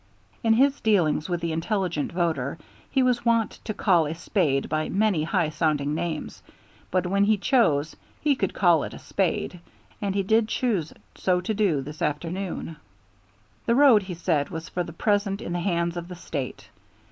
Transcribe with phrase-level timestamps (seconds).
[0.43, 2.57] In his dealings with the Intelligent Voter
[2.89, 6.41] he was wont to call a spade by many high sounding names,
[6.89, 9.59] but when he chose he could call it a spade,
[10.01, 12.77] and he did choose so to do this afternoon.
[13.67, 16.69] The road, he said, was for the present in the hands of the State.